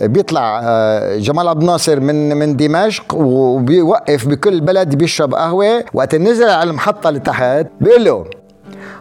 [0.00, 5.84] بيطلع آه، جمال عبد الناصر من من دمشق وبيوقف بكل بلد بيشرب قهوة.
[5.94, 8.24] وقت نزل على المحطة لتحت بيقول له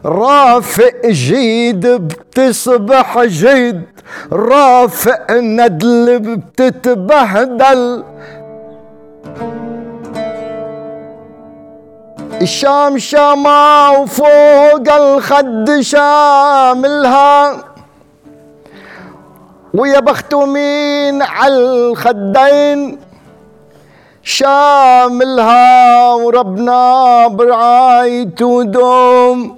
[0.05, 3.81] رافق جيد بتصبح جيد
[4.31, 6.19] رافق ندل
[6.57, 8.03] بتتبهدل.
[12.41, 17.70] الشام شاما وفوق الخد شاملها.
[19.73, 22.99] ويا بخت مين على الخدين.
[24.23, 29.57] شاملها وربنا برعايته دوم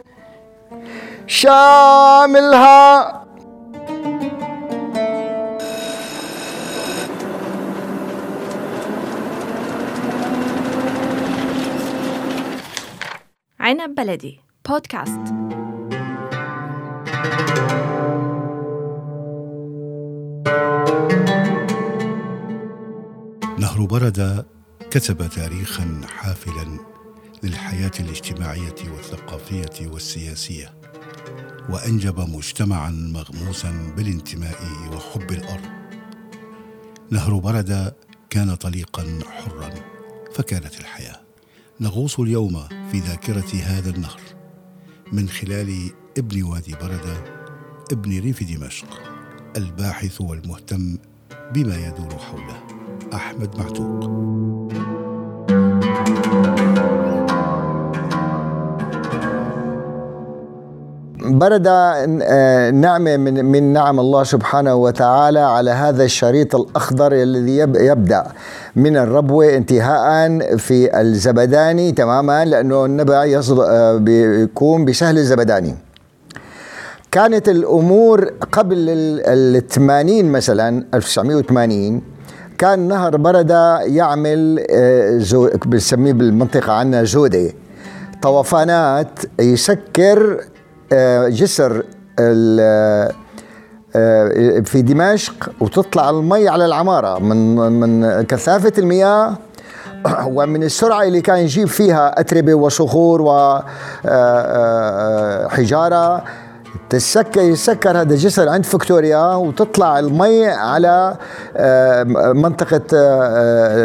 [1.28, 3.24] شاملها.
[13.60, 14.40] عنب بلدي
[14.70, 15.20] بودكاست
[23.74, 24.46] نهر بردة
[24.92, 26.80] كتب تاريخا حافلا
[27.44, 30.74] للحياة الاجتماعية والثقافية والسياسية
[31.70, 34.58] وأنجب مجتمعا مغموسا بالانتماء
[34.94, 35.66] وحب الأرض.
[37.12, 37.96] نهر بردة
[38.30, 39.70] كان طليقا حرا
[40.36, 41.22] فكانت الحياة.
[41.80, 44.22] نغوص اليوم في ذاكرة هذا النهر
[45.12, 47.24] من خلال ابن وادي بردة
[47.92, 49.02] ابن ريف دمشق
[49.58, 50.98] الباحث والمهتم
[51.54, 52.73] بما يدور حوله.
[53.14, 54.10] أحمد معتوق.
[61.26, 68.24] برد آه، نعمة من, من نعم الله سبحانه وتعالى على هذا الشريط الأخضر الذي يبدأ
[68.76, 75.76] من الربوة انتهاء في الزبداني تماما لأنه النبع آه، بيكون بسهل الزبداني.
[77.12, 78.76] كانت الأمور قبل
[79.28, 82.13] الثمانين مثلا 1980
[82.58, 87.54] كان نهر بردة يعمل آه، بنسميه بالمنطقة عندنا زودة
[88.22, 90.44] طوفانات يسكر
[90.94, 91.84] آه، جسر
[92.20, 93.12] آه،
[94.66, 99.38] في دمشق وتطلع المي على العمارة من من كثافة المياه.
[100.36, 103.22] ومن السرعة اللي كان يجيب فيها أتربة وصخور
[105.52, 106.24] وحجاره آه،
[106.98, 111.18] تسكر يسكر هذا الجسر عند فيكتوريا وتطلع المي على
[112.34, 112.82] منطقة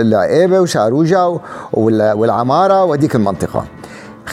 [0.00, 1.40] العقيبة وشاروجا
[1.72, 3.64] والعمارة وديك المنطقة.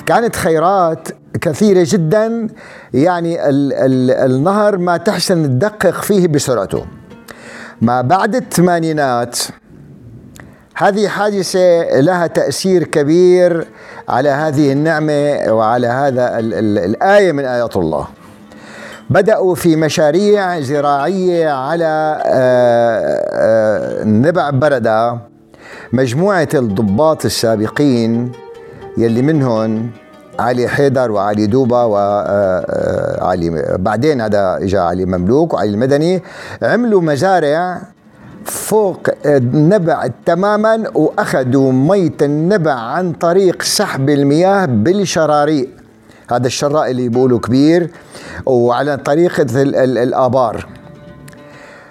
[0.05, 1.07] كانت خيرات
[1.41, 2.47] كثيرة جدا
[2.93, 6.85] يعني ال ال النهر ما تحسن تدقق فيه بسرعته.
[7.81, 9.39] ما بعد الثمانينات
[10.75, 13.67] هذه حادثة لها تأثير كبير
[14.09, 18.07] على هذه النعمة وعلى هذا ال ال الآية من آيات الله.
[19.09, 22.99] بدأوا في مشاريع زراعية على آه،
[23.33, 25.17] آه، نبع بردة
[25.93, 28.31] مجموعة الضباط السابقين
[28.97, 29.89] يلي منهم
[30.39, 36.21] علي حيدر وعلي دوبا وعلي آه، بعدين هذا اجى علي مملوك وعلي المدني
[36.61, 37.81] عملوا مزارع
[38.45, 45.69] فوق النبع تماما وأخذوا ميه النبع عن طريق سحب المياه بالشراريق.
[46.31, 47.91] هذا الشراء اللي بيقولوا كبير
[48.45, 49.45] وعلى طريقة
[50.03, 50.67] الآبار.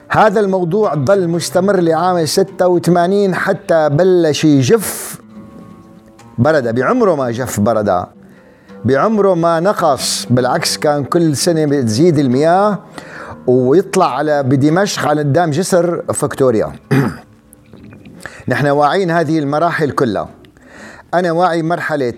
[0.08, 5.20] هذا الموضوع ظل مستمر لعام 86 حتى بلش يجف
[6.38, 8.08] بردة بعمره ما جف بردة
[8.84, 10.26] بعمره ما نقص.
[10.30, 12.78] بالعكس كان كل سنة بتزيد المياه
[13.46, 16.72] ويطلع على بدمشق على قدام جسر فكتوريا
[18.48, 20.28] نحن واعيين هذه المراحل كلها.
[21.14, 22.14] أنا واعي مرحلة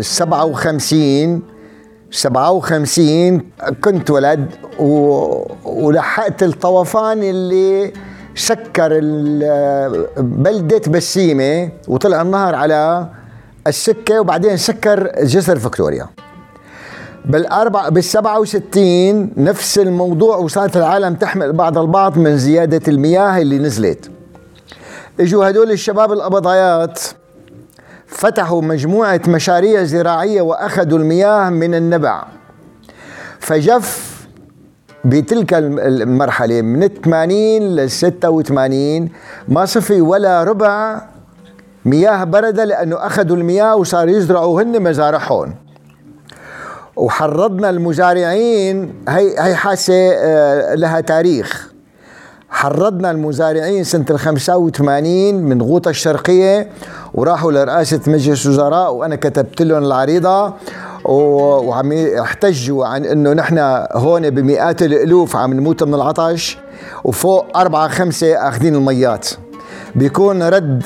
[0.00, 1.42] السبعة وخمسين
[2.10, 3.50] سبعة وخمسين
[3.84, 4.46] كنت ولد
[5.64, 7.92] ولحقت الطوفان اللي
[8.34, 9.00] سكر
[10.16, 13.08] بلدة بسيمة وطلع النهر على
[13.66, 16.06] السكة وبعدين سكر جسر فيكتوريا.
[17.24, 24.10] بالأربع بالسبعة وستين نفس الموضوع وصارت العالم تحمل بعض البعض من زيادة المياه اللي نزلت.
[25.20, 27.00] إجوا هدول الشباب القبضايات
[28.12, 32.24] فتحوا مجموعة مشاريع زراعية وأخذوا المياه من النبع.
[33.40, 34.12] فجف
[35.04, 39.08] بتلك المرحلة من 80 ل 86
[39.48, 41.02] ما صفي ولا ربع
[41.84, 45.54] مياه بردة لأنه أخذوا المياه وصار يزرعوا هن مزارعهم.
[46.96, 51.71] وحرضنا المزارعين هي هي حاسة آه، لها تاريخ.
[52.52, 56.68] حرضنا المزارعين سنة ال 85 من غوطة الشرقية
[57.14, 60.54] وراحوا لرئاسة مجلس وزراء وأنا كتبت لهم العريضة
[61.04, 63.58] وعم يحتجوا عن إنه نحن
[63.92, 66.58] هون بمئات الألوف عم نموت من العطش
[67.04, 69.28] وفوق أربعة خمسة أخذين الميات.
[69.94, 70.82] بيكون رد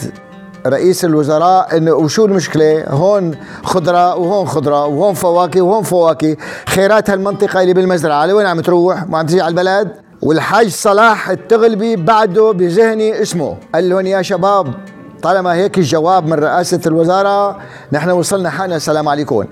[0.67, 6.37] رئيس الوزراء إنه وشو المشكلة؟ هون خضرة وهون خضرة وهون فواكه وهون فواكه.
[6.67, 11.97] خيرات هالمنطقة اللي بالمزرعة لوين عم تروح؟ ما عم تجي على البلد؟ والحاج صلاح التغلبي
[11.97, 13.57] بعده بذهني اسمه.
[13.75, 14.75] قال لهم يا شباب
[15.23, 17.59] طالما هيك الجواب من رئاسة الوزارة
[17.93, 18.77] نحن وصلنا حالنا.
[18.77, 19.45] السلام عليكم.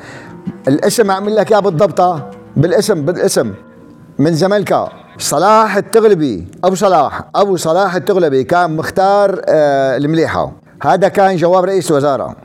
[0.69, 3.55] الاسم أعمل لك إياه بالضبطة بالاسم بالاسم.
[4.19, 4.89] من زملكا
[5.19, 6.47] صلاح التغلبي.
[6.65, 7.25] أبو صلاح.
[7.35, 10.53] أبو صلاح التغلبي كان مختار آه المليحة.
[10.83, 12.37] هذا كان جواب رئيس الوزارة.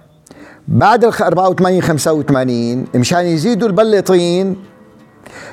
[0.68, 4.56] بعد ال 84 85 مشان يزيدوا البلطين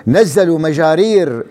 [0.06, 1.46] نزلوا مجارير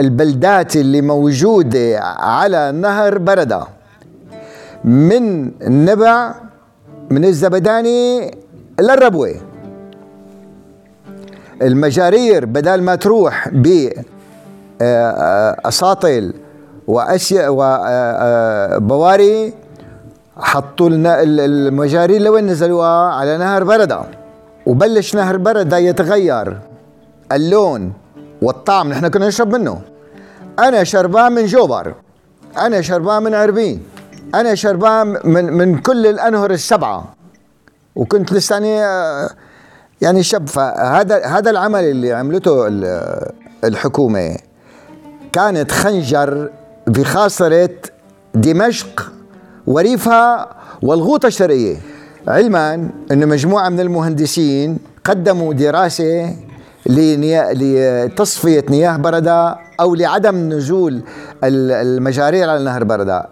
[0.00, 3.66] البلدات اللي موجودة على نهر برده
[4.84, 6.34] من النبع
[7.10, 8.30] من الزبداني
[8.80, 9.34] للربوه
[11.62, 13.88] المجارير بدل ما تروح ب
[14.82, 16.32] آه، آه،
[16.86, 17.46] وأشياء
[18.78, 19.52] وبواري آه،
[20.36, 24.00] حطوا لنا المجاري لوين نزلوها؟ على نهر بردة
[24.66, 26.58] وبلش نهر بردة يتغير.
[27.32, 27.92] اللون
[28.42, 29.80] والطعم نحن كنا نشرب منه.
[30.58, 31.94] أنا شربان من جوبر.
[32.58, 33.82] أنا شربان من عربين.
[34.34, 37.14] أنا شربان من من كل الأنهر السبعة.
[37.96, 38.76] وكنت لساني
[40.00, 42.68] يعني شاب فهذا هذا العمل اللي عملته
[43.64, 44.36] الحكومة
[45.32, 46.50] كانت خنجر
[46.94, 47.70] في خاصره
[48.34, 49.12] دمشق
[49.66, 50.48] وريفها
[50.82, 51.76] والغوطة الشرقية.
[52.28, 56.36] علما أن مجموعة من المهندسين قدموا دراسة
[56.86, 61.02] لتصفية مياه بردة أو لعدم نزول
[61.44, 63.28] المجارير على نهر بردة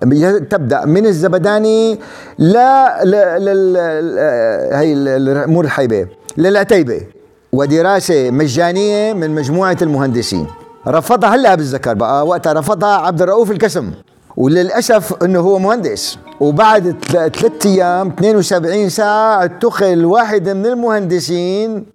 [0.51, 1.99] تبدأ من الزبداني
[2.39, 3.03] لا
[4.81, 4.95] هي
[5.47, 6.07] مو الحيبة
[6.37, 7.01] للعتيبة
[7.53, 10.47] ودراسة مجانية من مجموعة المهندسين.
[10.89, 13.91] رفضها هلا بتذكر بقى وقتها رفضها عبد الرؤوف الكسم
[14.37, 16.19] وللأسف إنه هو مهندس.
[16.41, 21.87] وبعد ثلاث أيام 72 ساعة اتخذ واحد من المهندسين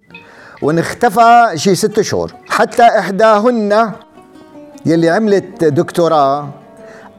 [0.62, 2.34] ونختفى شي ست شهور.
[2.48, 3.92] حتى إحداهن
[4.86, 6.48] يلي عملت دكتوراه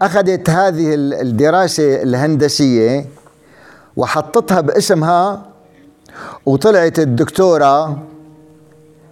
[0.01, 3.06] أخذت هذه الدراسة الهندسية
[3.98, 5.42] وحطتها باسمها
[6.45, 7.98] وطلعت الدكتورة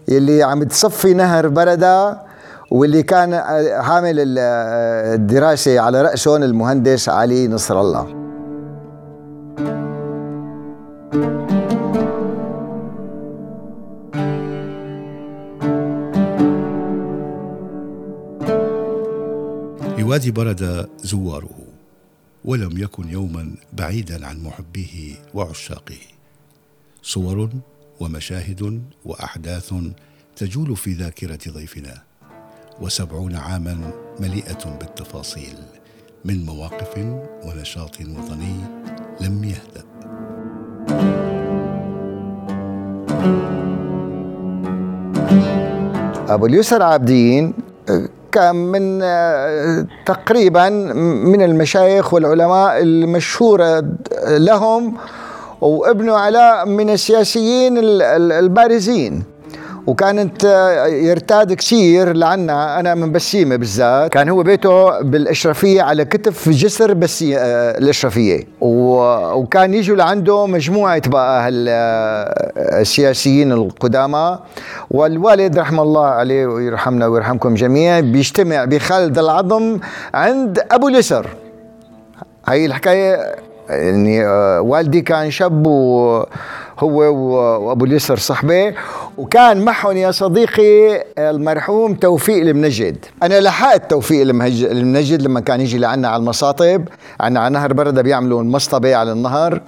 [0.07, 2.18] يلي عم تصفي نهر برده
[2.72, 3.44] واللي كان
[3.81, 8.20] حامل الدراسة على رأسهم المهندس علي نصر الله.
[20.21, 21.59] لوادي برد زواره
[22.45, 25.97] ولم يكن يوما بعيدا عن محبيه وعشاقه.
[27.01, 27.50] صور
[28.00, 29.73] ومشاهد وأحداث
[30.35, 32.01] تجول في ذاكرة ضيفنا
[32.81, 35.57] وسبعون عاما مليئة بالتفاصيل
[36.25, 36.97] من مواقف
[37.45, 38.56] ونشاط وطني
[39.21, 39.83] لم يهدأ
[46.33, 47.53] أبو اليسر عابدين
[48.31, 49.00] كان من
[50.06, 50.69] تقريبا
[51.31, 53.83] من المشايخ والعلماء المشهورة
[54.28, 54.98] لهم
[55.62, 57.78] وابنه علاء من السياسيين
[58.31, 59.24] البارزين.
[59.88, 64.12] وكانت آه، يرتاد كثير لعنا أنا من بسيمة بالذات.
[64.12, 71.50] كان هو بيته بالاشرفيه على كتف جسر بسي آه، الاشرفيه وكان يجوا لعنده مجموعة بقى
[72.82, 74.39] السياسيين القدامى.
[74.91, 79.79] والوالد رحمة الله عليه ويرحمنا ويرحمكم جميعا بيجتمع بخالد العظم
[80.13, 81.27] عند أبو اليسر.
[82.48, 83.36] هاي الحكاية
[83.70, 85.67] يعني آه، والدي كان شاب
[86.83, 88.73] وهو وأبو اليسر صحبه
[89.17, 93.05] وكان معهم يا صديقي المرحوم توفيق المنجد.
[93.23, 94.21] أنا لحقت توفيق
[94.71, 96.88] المنجد لما كان يجي لعنا على المصاطب.
[97.19, 99.61] عنا على نهر برده بيعملوا المصطبه على النهر.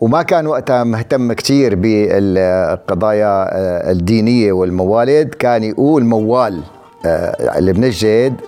[0.00, 5.34] وما كان وقتها مهتم كثير بالقضايا آه، الدينية والموالد.
[5.34, 6.62] كان يقول موال.
[7.06, 8.40] آه، المنجد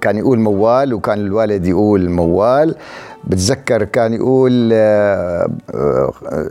[0.00, 2.74] كان يقول موال وكان الوالد يقول موال.
[3.24, 6.50] بتذكر كان يقول آه، آه،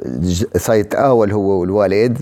[0.58, 2.18] سيتقاول هو والوالد.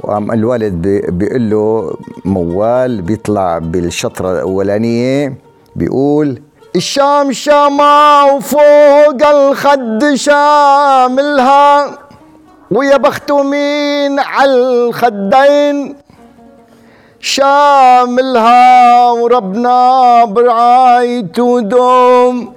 [0.00, 5.34] وعم الوالد بيقول له موال بيطلع بالشطرة الأولانية
[5.76, 6.42] بيقول
[6.76, 11.98] الشام شاما وفوق الخد شاملها
[12.70, 15.94] ويا بخت مين على الخدين؟
[17.20, 22.52] شاملها وربنا برعايته دوم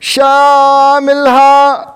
[0.00, 1.86] شاملها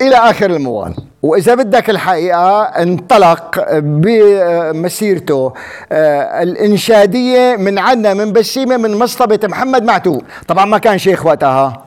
[0.00, 0.94] إلى آخر الموال.
[1.22, 5.52] وإذا بدك الحقيقة انطلق بمسيرته
[5.92, 11.82] آه، الإنشادية من عنا من بسيمة من مصطبة محمد معتوق طبعا ما كان شيخ وقتها.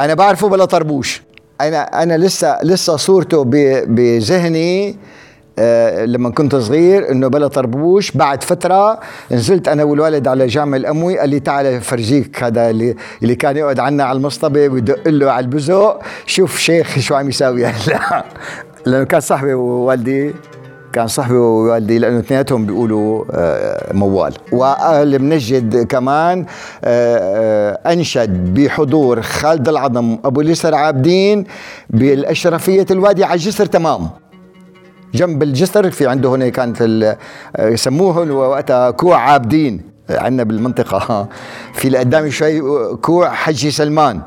[0.00, 1.22] أنا بعرفه بلا طربوش.
[1.60, 3.44] أنا أنا لسه لسه صورته
[3.86, 4.96] بذهني.
[5.58, 11.18] آه لما كنت صغير إنه بلا طربوش بعد فترة نزلت أنا والوالد على جامع الأموي
[11.18, 15.44] قال لي تعال فرجيك هذا اللي اللي كان يقعد عنا على المصطبة ويدق له على
[15.44, 17.66] البزق شوف شيخ شو عم يساوي.
[17.66, 18.24] هلا
[18.86, 20.34] لأنه كان صاحبي ووالدي
[20.92, 24.32] كان صاحبي ووالدي لأنه اثنيناتهم بيقولوا آه، موال.
[24.52, 26.46] وأهل منجد كمان
[26.84, 31.44] آه، أنشد بحضور خالد العظم أبو اليسر عابدين
[31.90, 34.10] بالأشرفية الوادي على الجسر تمام.
[35.14, 37.16] جنب الجسر في عنده هنا كانت
[37.58, 39.82] يسموه وقتها كوع عابدين.
[40.10, 41.28] عندنا بالمنطقة.
[41.78, 42.60] في لقدام شوي
[42.96, 44.20] كوع حجي سلمان.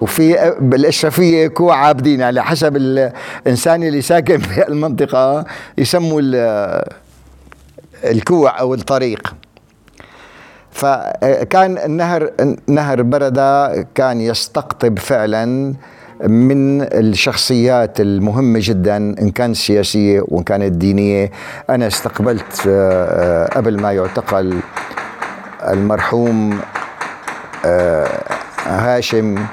[0.00, 2.22] وفي بالاشرفيه كوع عابدين.
[2.22, 5.44] على حسب الإنسان اللي ساكن في المنطقة
[5.78, 6.20] يسموا
[8.04, 9.34] الكوع أو الطريق.
[10.70, 12.30] فكان النهر
[12.66, 15.74] نهر برده كان يستقطب فعلا
[16.24, 21.30] من الشخصيات المهمة جدا إن كانت سياسية وإن كانت دينية.
[21.70, 24.60] أنا استقبلت آه، قبل ما يعتقل
[25.62, 26.60] المرحوم
[27.64, 28.22] آه،
[28.66, 29.46] هاشم.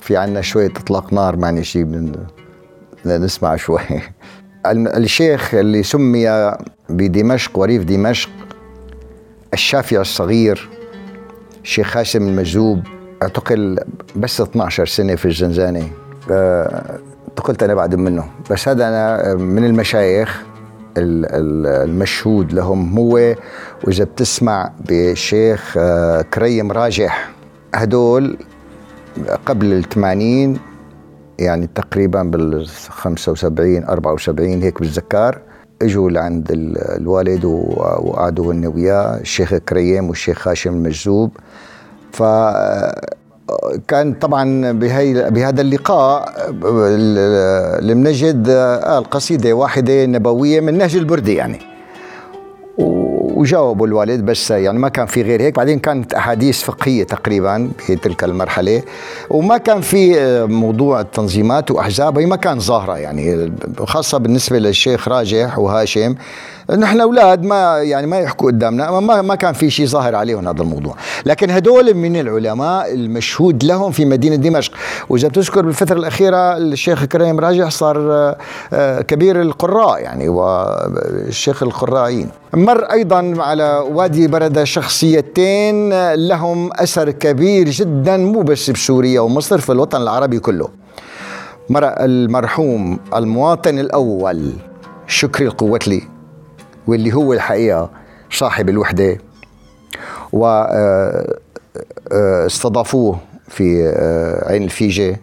[0.00, 2.12] في عنا شوية إطلاق نار معني شيء
[3.06, 3.80] نسمع شوي.
[4.66, 6.54] الشيخ اللي سمي
[6.88, 8.30] بدمشق وريف دمشق
[9.52, 10.68] الشافعي الصغير
[11.62, 12.99] الشيخ هاشم المجذوب.
[13.22, 13.78] اعتقل
[14.16, 15.90] بس 12 سنة في الزنزانة.
[16.30, 18.24] اعتقلت أنا بعد منه.
[18.50, 20.42] بس هذا أنا من المشايخ
[20.96, 23.34] المشهود لهم هو
[23.84, 27.30] وإذا بتسمع بالشيخ آه، كريم راجح.
[27.74, 28.36] هدول
[29.46, 30.58] قبل الثمانين
[31.38, 35.38] يعني تقريبا بال 75 74 هيك بتذكر
[35.82, 41.30] إجوا لعند الوالد وقعدوا هن وياه الشيخ كريم والشيخ هاشم المجذوب.
[42.12, 42.22] ف
[43.88, 46.50] كان طبعا بهي بهذا اللقاء
[47.80, 48.44] لم نجد
[48.98, 51.58] القصيدة واحدة نبوية من نهج البردي يعني.
[52.78, 55.56] وجاوبوا الوالد بس يعني ما كان في غير هيك.
[55.56, 58.82] بعدين كانت أحاديث فقهية تقريبا في تلك المرحلة.
[59.30, 63.52] وما كان في موضوع التنظيمات وأحزاب هي ما كان ظاهرة يعني.
[63.78, 66.14] خاصة بالنسبة للشيخ راجح وهاشم
[66.78, 70.62] نحن أولاد ما يعني ما يحكوا قدامنا ما ما كان في شيء ظاهر عليهم هذا
[70.62, 70.94] الموضوع.
[71.26, 74.72] لكن هدول من العلماء المشهود لهم في مدينة دمشق.
[75.08, 77.96] واذا بتذكر بالفترة الأخيرة الشيخ كريم راجح صار
[78.72, 87.68] آه، كبير القراء يعني والشيخ القرائين مر أيضا على وادي برده شخصيتين لهم أثر كبير
[87.68, 90.68] جدا مو بس بسوريا ومصر في الوطن العربي كله.
[91.70, 94.52] مر المرحوم المواطن الأول
[95.06, 96.19] شكري القوتلي
[96.90, 97.90] واللي هو الحقيقة
[98.30, 99.18] صاحب الوحدة.
[102.12, 103.18] واستضافوه
[103.48, 105.20] في آه، عين الفيجة.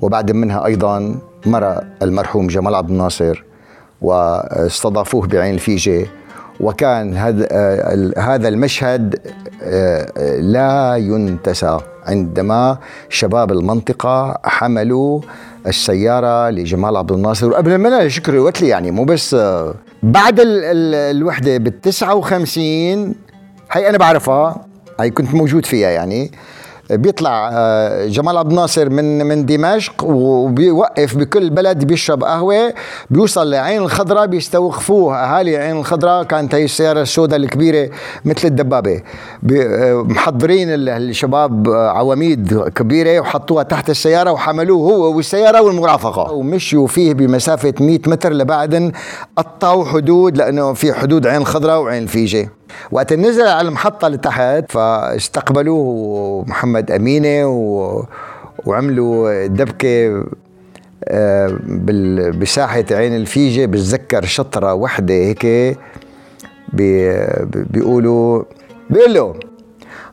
[0.00, 3.44] وبعد منها أيضا مر المرحوم جمال عبد الناصر.
[4.02, 6.06] واستضافوه بعين الفيجة.
[6.60, 9.18] وكان هذا آه، هذا المشهد
[9.62, 11.78] آه، لا ينتسى.
[12.06, 12.78] عندما
[13.08, 15.20] شباب المنطقة حملوا
[15.66, 17.50] السيارة لجمال عبد الناصر.
[17.50, 19.36] وقبل ما شكري وقت يعني مو بس
[20.02, 23.14] بعد ال ال الوحدة بال 59
[23.72, 24.66] هي أنا بعرفها
[25.00, 26.30] هي كنت موجود فيها يعني.
[26.96, 32.74] بيطلع آه، جمال عبد الناصر من من دمشق وبيوقف بكل بلد بيشرب قهوة
[33.10, 35.16] بيوصل لعين الخضراء بيستوقفوه.
[35.16, 37.90] أهالي عين الخضراء كانت هي السيارة السوداء الكبيرة
[38.24, 39.02] مثل الدبابة.
[39.52, 46.32] آه، محضرين الشباب آه، عواميد كبيرة وحطوها تحت السيارة وحملوه هو والسيارة والمرافقة.
[46.32, 48.92] ومشيوا فيه بمسافة 100 متر لبعدين
[49.36, 52.59] قطعوا حدود لأنه في حدود عين الخضراء وعين الفيجة.
[52.90, 58.02] وقت نزل على المحطة لتحت فاستقبلوه محمد أمينة و...
[58.66, 60.24] وعملوا دبكة
[61.04, 61.58] آه،
[62.40, 65.76] بساحة عين الفيجة بتذكر شطرة وحدة هيك
[66.72, 68.42] بيقولوا
[68.90, 69.34] بيقول له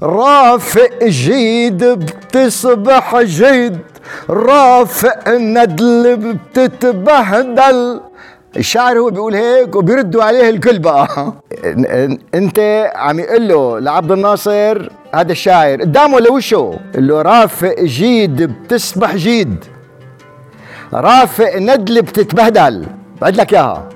[0.04, 3.78] رافق جيد بتصبح جيد
[4.30, 6.18] رافق ندل
[6.54, 8.02] بتتبهدل.
[8.58, 11.08] الشاعر هو بيقول هيك وبيردوا عليه الكل بقى
[12.36, 19.16] أنت عم يقول له لعبد الناصر هذا الشاعر قدامه لوشه قال له رافق جيد بتسبح
[19.16, 19.66] جيد.
[20.94, 22.86] رافق ندل بتتبهدل.
[23.22, 23.90] بعد لك إياها.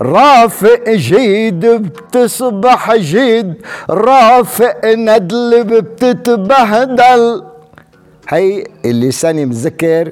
[0.00, 3.54] رافق جيد بتصبح جيد.
[3.90, 7.44] رافق ندل بتتبهدل.
[8.28, 10.10] هي اللساني متذكر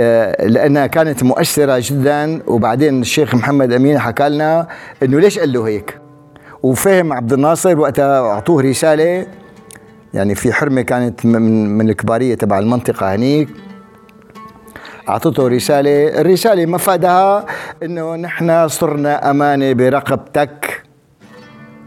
[0.00, 2.42] آه، لأنها كانت مؤثرة جدا.
[2.46, 4.66] وبعدين الشيخ محمد أمين حكى لنا
[5.02, 6.00] إنه ليش قال له هيك؟
[6.62, 9.26] وفهم عبد الناصر وقتها أعطوه رسالة
[10.14, 13.48] يعني في حرمة كانت من من الكبارية تبع المنطقة هنيك.
[15.08, 17.46] أعطته رسالة الرسالة مفادها
[17.82, 20.82] إنه نحن صرنا أمانة برقبتك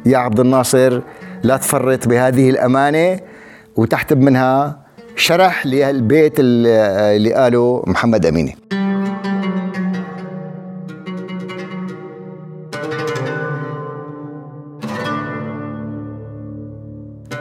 [0.06, 1.02] يا عبد الناصر
[1.44, 3.20] لا تفرط بهذه الأمانة.
[3.76, 4.80] وتحتب منها
[5.16, 8.58] شرح للبيت اللي قاله محمد أميني.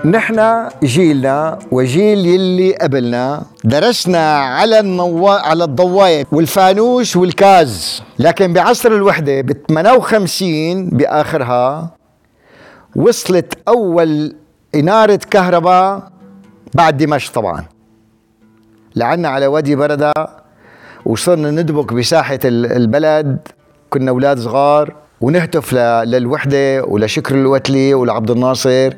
[0.05, 5.31] نحن جيلنا وجيل يلي قبلنا درسنا على النوا...
[5.31, 8.03] على الضواية والفانوس والكاز.
[8.19, 11.91] لكن بعصر الوحدة ب 58 بآخرها
[12.97, 14.37] وصلت أول
[14.75, 16.11] إنارة كهرباء
[16.75, 17.65] بعد دمشق طبعا.
[18.97, 20.13] لعنا على وادي بردة
[21.07, 23.39] وصرنا ندبك بساحة البلد.
[23.91, 28.93] كنا أولاد صغار ونهتف للوحدة ولشكر الوتلي ولعبد الناصر.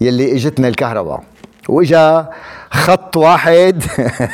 [0.00, 1.22] يلي إجتنا الكهرباء.
[1.68, 2.30] وإجا
[2.70, 3.82] خط واحد.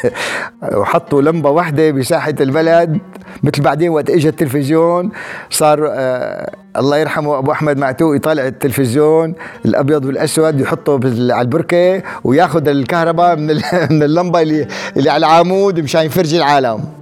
[0.76, 2.98] وحطوا لمبة واحدة بساحة البلد.
[3.42, 5.10] مثل بعدين وقت اجى التلفزيون
[5.50, 11.00] صار آه الله يرحمه أبو أحمد معتوق يطالع التلفزيون الأبيض والأسود يحطه
[11.34, 13.46] على البركة وياخذ الكهرباء من
[13.96, 16.99] من اللمبة اللي اللي على العمود مشان يفرجي العالم.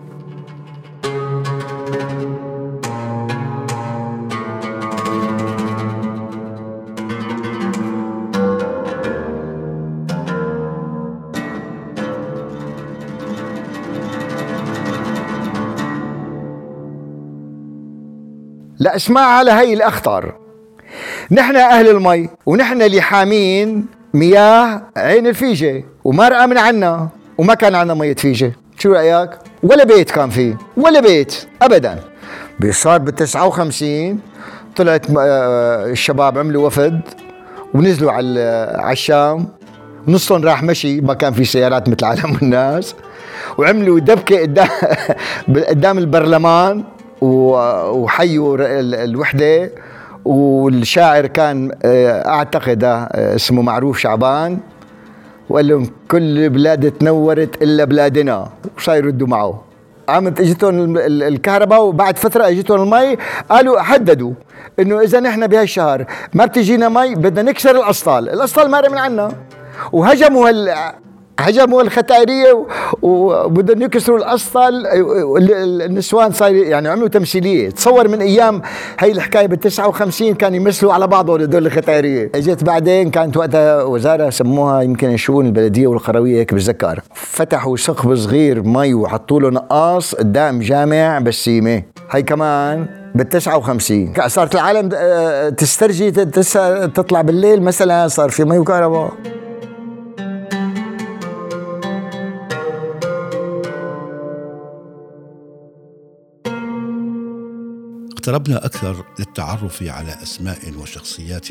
[18.78, 20.34] لا اسمع على هي الاخطر
[21.30, 27.08] نحن أهل المي ونحن اللي حامين مياه عين الفيجة ومرقه من عنا
[27.38, 28.52] وما كان عنا مية فيجة.
[28.78, 29.30] شو رأيك؟
[29.62, 31.98] ولا بيت كان فيه ولا بيت ابدا.
[32.70, 34.20] صار بال 59
[34.76, 37.00] طلعت آه، الشباب عملوا وفد
[37.74, 39.48] ونزلوا على على الشام.
[40.08, 42.94] نصهم راح مشي ما كان في سيارات مثل عالم الناس.
[43.58, 44.68] وعملوا دبكة قدام
[45.68, 46.84] قدام البرلمان.
[47.20, 48.56] وحيوا
[49.04, 49.70] الوحدة
[50.24, 54.58] والشاعر كان آه، أعتقد آه، اسمه معروف شعبان
[55.48, 59.62] وقال لهم كل بلاد تنورت إلا بلادنا وصار يردوا معه.
[60.08, 63.16] عمت إجتهم الكهرباء وبعد فترة إجتهم المي
[63.50, 64.32] قالوا حددوا
[64.80, 66.04] إنه إذا نحن بهالشهر
[66.34, 69.32] ما بتجينا مي بدنا نكسر الأسطال، الأسطال مارق من عنا.
[69.92, 70.48] وهجموا
[71.40, 72.66] هجموا الختائرية
[73.02, 74.86] وبدهم يكسروا الأسطل.
[75.82, 77.70] النسوان صار يعني عملوا تمثيلية.
[77.70, 78.62] تصور من أيام
[78.98, 84.30] هي الحكاية بال 59 كانوا يمثلوا على بعضهم هدول الختائرية إجت بعدين كانت وقتها وزارة
[84.30, 87.00] سموها يمكن الشؤون البلدية والقروية هيك بتذكر.
[87.14, 91.82] فتحوا ثقب صغير مي وحطوا له نقاص قدام جامع بسيمة.
[92.10, 99.12] هي كمان بال 59 صارت العالم آه، تسترجي تطلع بالليل مثلا صار في مي وكهرباء.
[108.18, 111.48] اقتربنا أكثر للتعرف على أسماء وشخصيات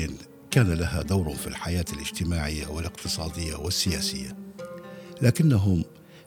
[0.52, 4.38] كان لها دور في الحياة الاجتماعية والاقتصادية والسياسية.
[5.22, 5.84] لكنهم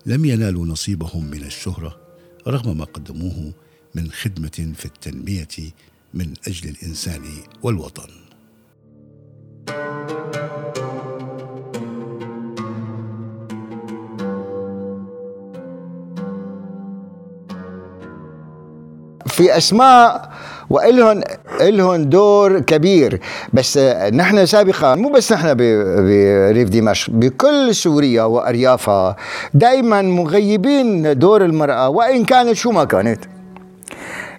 [0.07, 2.01] لم ينالوا نصيبهم من الشهرة
[2.47, 3.53] رغم ما قدموه
[3.95, 5.73] من خدمة في التنمية
[6.15, 7.23] من أجل الإنسان
[7.63, 8.11] والوطن.
[19.27, 20.30] في أسماء
[20.71, 21.23] والهم
[21.61, 23.21] الهم دور كبير.
[23.53, 23.79] بس
[24.13, 29.17] نحن سابقا مو بس نحن بريف دمشق بكل سوريا واريافها
[29.55, 33.25] دائما مغيبين دور المرأة وإن كانت شو ما كانت.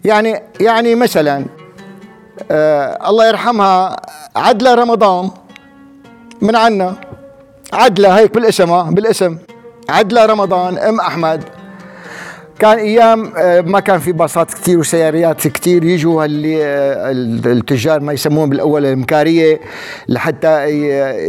[0.05, 1.45] يعني يعني مثلا
[2.51, 3.95] آه الله يرحمها
[4.35, 5.29] عدلة رمضان
[6.41, 6.95] من عنا.
[7.73, 9.37] عدلة هيك بالاسم بالاسم.
[9.89, 11.43] عدلة رمضان أم أحمد.
[12.61, 17.11] كان أيام آه، ما كان في باصات كثير وسيارات كثير يجوا اللي آه،
[17.51, 19.59] التجار ما يسموهم بالأول المكاريه
[20.07, 20.69] لحتى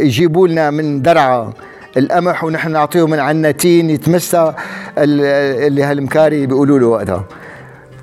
[0.05, 1.53] يجيبوا لنا من درعا
[1.97, 4.53] القمح ونحن نعطيهم من عنتين يتمسى
[4.97, 7.25] اللي هالمكاري بيقولوا له وقتها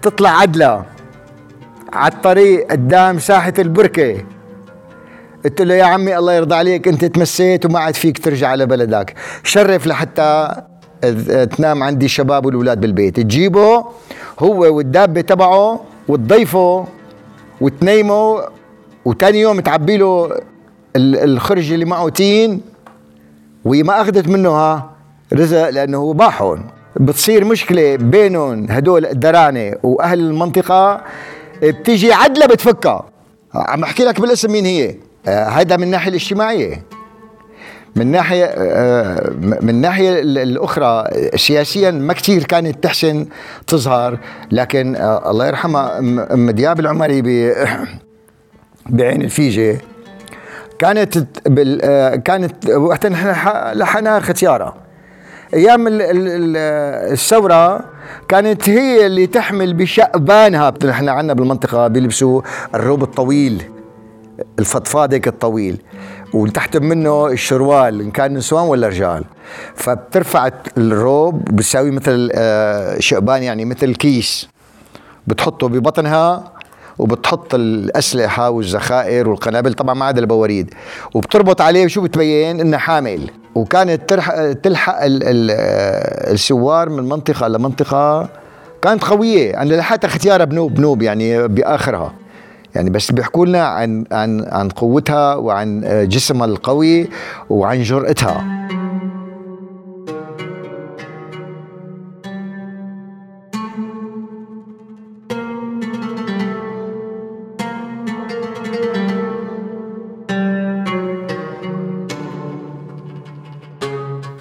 [0.03, 0.85] تطلع عدلة
[1.93, 4.25] على الطريق قدام ساحة البركة.
[5.45, 9.14] قلت له يا عمي الله يرضى عليك أنت تمسيت وما عاد فيك ترجع على بلدك.
[9.45, 10.55] شرف لحتى
[11.56, 13.16] تنام عندي الشباب والولاد بالبيت.
[13.16, 13.84] تجيبه
[14.38, 16.86] هو والدابة تبعه وتضيفه
[17.60, 18.40] وتنيمه
[19.04, 20.40] وتاني يوم تعبي له
[20.96, 22.60] اللي معه تين
[23.64, 24.90] وما أخذت منه ها
[25.32, 26.66] رزق لأنه هو باحون.
[26.96, 31.00] بتصير مشكلة بينهم هدول الدرانة وأهل المنطقة
[31.62, 33.04] بتيجي عدلة بتفكها.
[33.54, 34.94] عم أحكي لك بالاسم مين هي؟
[35.26, 36.82] هذا من الناحية الاجتماعية.
[37.96, 41.05] من ناحية آه، من الناحيه الأخرى
[41.37, 43.26] سياسيا ما كثير كانت تحسن
[43.66, 44.18] تظهر
[44.50, 45.98] لكن آه، الله يرحمها
[46.35, 47.22] أم دياب العمري
[48.87, 49.79] بعين الفيجة
[50.79, 51.26] كانت
[51.83, 54.74] آه، كانت وقت لحنها ختياره
[55.55, 57.85] أيام الثورة
[58.29, 62.42] كانت هي اللي تحمل بشأبانها نحن عندنا بالمنطقة بيلبسوا
[62.74, 63.62] الروب الطويل
[64.59, 65.83] الفضفاض الطويل.
[66.35, 69.25] وتحت منه الشروال إن كان نسوان ولا رجال.
[69.75, 74.49] فبترفع الروب بتساوي مثل آه، شعبان يعني مثل كيس.
[75.27, 76.53] بتحطه ببطنها
[76.99, 80.75] وبتحط الأسلحة والذخائر والقنابل طبعا ما عدا البواريد.
[81.14, 83.31] وبتربط عليه شو بتبين؟ انها حامل.
[83.55, 84.14] وكانت
[84.62, 85.07] تلحق آه،
[86.33, 88.29] الثوار من منطقة لمنطقة.
[88.83, 89.62] كانت قوية.
[89.62, 92.12] أنا لحقت أختيارها بنوب بنوب يعني بآخرها.
[92.74, 97.09] يعني بس بيحكوا لنا عن عن عن قوتها وعن جسمها القوي
[97.50, 98.61] وعن جرأتها.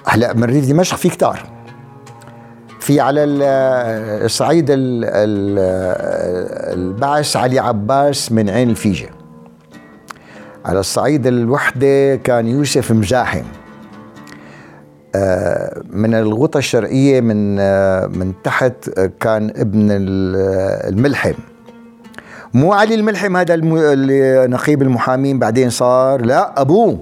[0.06, 1.59] هلا من ريف دمشق في كتار
[2.80, 3.24] في على
[4.24, 4.66] الصعيد
[6.72, 9.08] البعث علي عباس من عين الفيجة.
[10.64, 13.44] على الصعيد الوحدة كان يوسف مزاحم.
[15.14, 18.90] آه، من الغوطة الشرقية من آه، من تحت
[19.20, 21.34] كان ابن الملحم.
[22.54, 26.98] مو علي الملحم هذا اللي نقيب المحامين بعدين صار لا أبوه.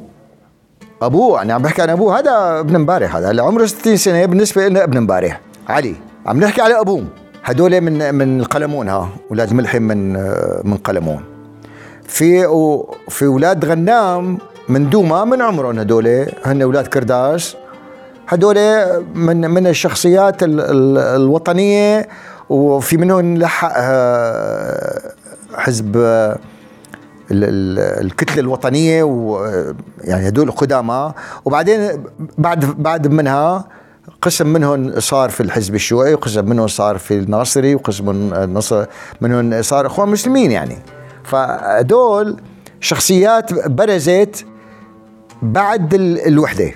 [1.03, 2.19] أبوه أنا عم بحكي عن أبوه.
[2.19, 5.95] هذا ابن امبارح هذا اللي عمره 60 سنة بالنسبة لنا ابن امبارح علي
[6.27, 7.05] عم نحكي على ابوه
[7.45, 10.13] هدول من من القلمون ها أولاد ملحم من
[10.65, 11.25] من قلمون.
[12.05, 12.47] في
[13.09, 17.57] في أولاد غنام من دوما من عمرهم هدول هن أولاد كرداس
[18.29, 18.57] هدول
[19.15, 22.09] من من الشخصيات الوطنية
[22.49, 25.13] وفي منهم لحق آه،
[25.55, 25.97] حزب
[27.31, 31.13] الكتلة الوطنية ويعني هدول قدامى.
[31.45, 32.05] وبعدين
[32.39, 33.65] بعد بعد منها
[34.23, 38.31] قسم منهم صار في الحزب الشيوعي وقسم منهم صار في الناصري وقسم
[39.21, 40.77] منهم صار إخوان مسلمين يعني.
[41.25, 42.37] فدول
[42.81, 44.47] شخصيات برزت
[45.43, 46.71] بعد الوحدة.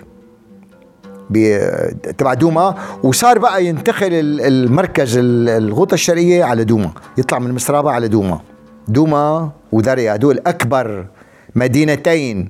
[2.18, 2.74] تبع دوما.
[3.02, 6.90] وصار بقى ينتقل المركز الغوطة الشرقية على دوما.
[7.18, 8.40] يطلع من مصرابه على دوما.
[8.88, 11.07] دوما وداريا دول أكبر
[11.55, 12.48] مدينتين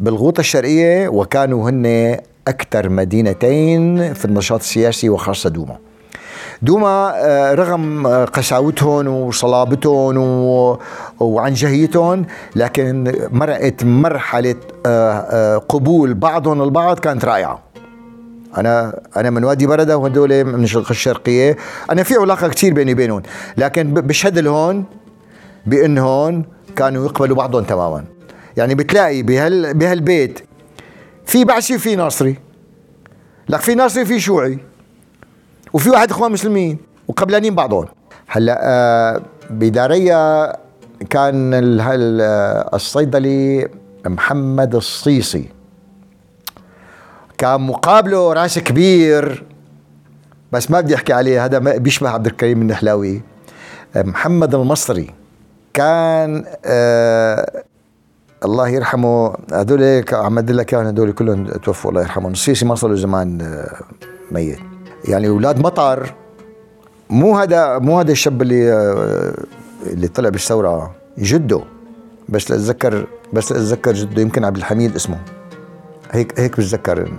[0.00, 2.16] بالغوطة الشرقية وكانوا هن
[2.48, 5.76] أكثر مدينتين في النشاط السياسي وخاصة دوما.
[6.62, 10.16] دوما آه، رغم آه، قساوتهم وصلابتهم
[11.20, 12.26] وعنجهيتهم
[12.56, 14.54] لكن مرقت مرحلة
[14.86, 17.62] آه، قبول بعضهم البعض كانت رائعة.
[18.56, 21.56] أنا أنا من وادي بردة وهدول من الشرقية.
[21.90, 23.22] أنا في علاقة كثير بيني وبينهم
[23.56, 24.84] لكن بشهد لهون
[25.66, 26.44] بانهم
[26.76, 28.04] كانوا يقبلوا بعضهم تماما.
[28.56, 30.40] يعني بتلاقي بهال بهالبيت
[31.26, 32.38] في بعثي وفي ناصري.
[33.48, 34.58] لك في ناصري في شيوعي
[35.72, 36.78] وفي واحد أخوان مسلمين.
[37.08, 37.86] وقبلانين بعضهم.
[38.26, 40.52] هلأ آه بداريا
[41.10, 41.50] كان
[42.74, 43.68] الصيدلي
[44.06, 45.48] محمد الصيصي.
[47.38, 49.44] كان مقابله رأس كبير.
[50.52, 53.22] بس ما بدي أحكي عليه هذا بيشبه عبد الكريم النحلاوي.
[53.96, 55.10] محمد المصري.
[55.74, 57.64] كان آه
[58.44, 62.32] الله يرحمه هذول عم لك هذول كلهم توفوا الله يرحمهم.
[62.32, 63.82] السيسي ما صار له زمان آه،
[64.30, 64.58] ميت.
[65.08, 66.14] يعني أولاد مطر
[67.10, 69.34] مو هذا مو هذا الشاب اللي آه،
[69.86, 71.60] اللي طلع بالثورة جده.
[72.28, 75.18] بس اتذكر بس اتذكر جده يمكن عبد الحميد اسمه.
[76.10, 77.12] هيك هيك بتذكر.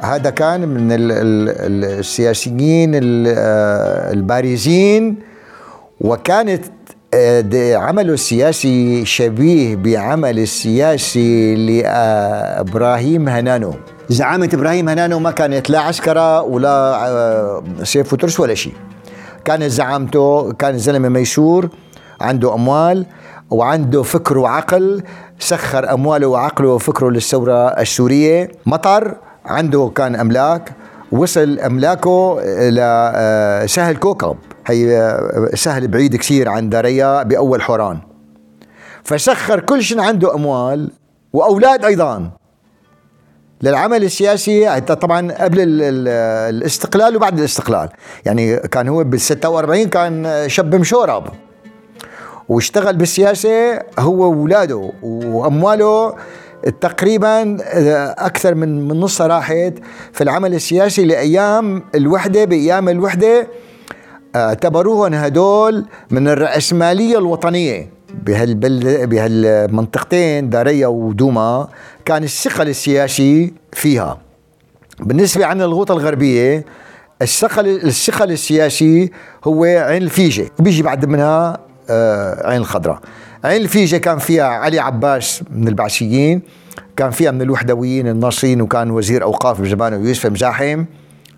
[0.00, 5.16] هذا كان من السياسيين آه، البارزين.
[6.00, 6.64] وكانت
[7.74, 13.74] عمله السياسي شبيه بعمل السياسي لإبراهيم هنانو.
[14.08, 18.72] زعامة إبراهيم هنانو ما كانت لا عسكرة ولا آه، سيف وترس ولا شيء.
[19.44, 21.68] كانت زعامته كان زلمة ميسور
[22.20, 23.06] عنده أموال
[23.50, 25.02] وعنده فكر وعقل
[25.38, 28.50] سخر أمواله وعقله وفكره للثورة السورية.
[28.66, 30.72] مطر عنده كان أملاك
[31.12, 34.36] وصل أملاكه إلى سهل كوكب.
[34.66, 35.18] هي
[35.54, 37.98] سهل بعيد كثير عن داريا بأول حوران.
[39.04, 40.90] فسخر كل شيء عنده أموال
[41.32, 42.30] وأولاد أيضا.
[43.62, 47.88] للعمل السياسي طبعا قبل الاستقلال وبعد الاستقلال.
[48.24, 51.24] يعني كان هو بال 46 كان شاب مشورب
[52.48, 56.14] واشتغل بالسياسة هو وولاده وأمواله
[56.80, 57.56] تقريبا
[58.18, 59.74] أكثر من من نصها راحت
[60.12, 63.48] في العمل السياسي لأيام الوحدة بأيام الوحدة
[64.36, 67.90] اعتبروهم هدول من الرأسمالية الوطنية.
[68.26, 71.68] بهالبلد بهالمنطقتين داريا ودوما
[72.04, 74.18] كان الثقل السياسي فيها.
[75.00, 76.64] بالنسبة عن الغوطة الغربية
[77.22, 79.10] الثقل الثقل السياسي
[79.44, 80.50] هو عين الفيجة.
[80.58, 81.58] وبيجي بعد منها
[81.90, 83.00] آه، عين الخضراء.
[83.44, 86.42] عين الفيجة كان فيها علي عباس من البعثيين
[86.96, 90.84] كان فيها من الوحدويين الناصرين وكان وزير أوقاف بزمانه يوسف مزاحم.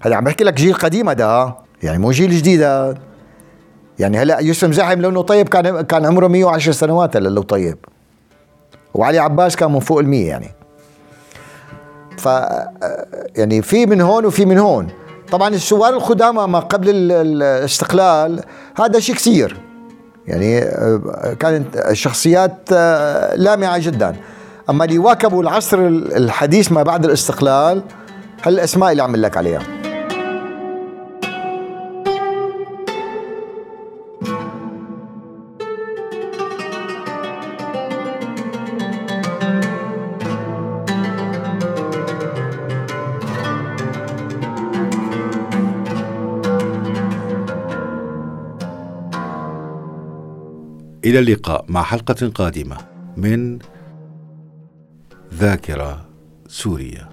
[0.00, 1.65] هذا عم بحكي لك جيل قديم هذا.
[1.82, 2.94] يعني مو جيل جديد هذا
[3.98, 7.78] يعني هلأ يوسف مزاحم لو انه طيب كان كان عمره 110 سنوات هلأ لو طيب.
[8.94, 10.50] وعلي عباس كان من فوق ال 100 يعني.
[12.18, 12.28] ف
[13.36, 14.88] يعني في من هون وفي من هون.
[15.32, 18.42] طبعا الثوار القدامى ما قبل الاستقلال
[18.78, 19.56] هذا شيء كثير.
[20.26, 20.60] يعني
[21.34, 22.72] كانت شخصيات
[23.36, 24.16] لامعة جدا.
[24.70, 27.82] أما اللي واكبوا العصر الحديث ما بعد الاستقلال
[28.42, 29.75] هالاسماء اللي عم لك عليها.
[51.06, 52.76] إلى اللقاء مع حلقة قادمة
[53.16, 53.58] من
[55.34, 56.08] ذاكرة
[56.48, 57.08] سوريا